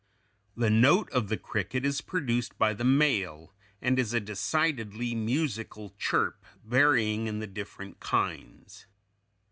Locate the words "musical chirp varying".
5.13-7.27